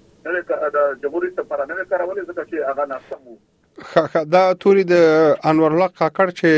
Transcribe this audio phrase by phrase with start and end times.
[3.93, 4.95] ښه دا توري د
[5.51, 6.51] انور الله کاکړ چې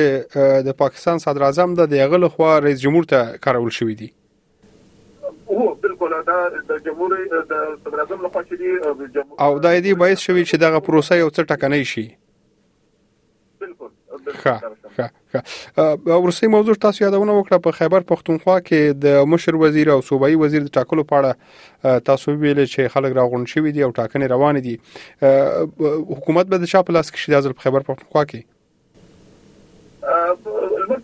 [0.68, 4.10] د پاکستان صدر اعظم د دغه لخوا رئیس جمهور ته کارول شوې دي
[5.50, 6.40] او بالکل دا
[6.70, 8.56] د جمهور د صدر اعظم لخوا چې
[9.46, 12.06] او دا دې باعث شوی چې دغه پروسه یو څه ټکنۍ شي
[14.42, 14.54] ښه
[14.96, 15.42] ښه ښه
[16.26, 20.62] ورسې موضوع تاسو یادونه وکړه په خیبر پښتونخوا کې د مشر وزیر او صوبایي وزیر
[20.64, 24.76] د ټاکلو په اړه تاسو ویل چې خلک راغونډ شوي دي او ټاکنې روان دي
[26.16, 28.42] حکومت به د چا په لاس کې شي د خیبر پښتونخوا کې